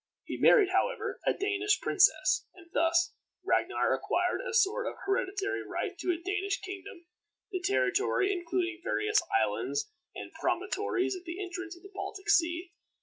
[0.23, 3.13] He married, however, a Danish princess, and thus
[3.45, 7.05] Ragnar acquired a sort of hereditary right to a Danish kingdom
[7.51, 12.73] the territory including various islands and promontories at the entrance of the Baltic Sea.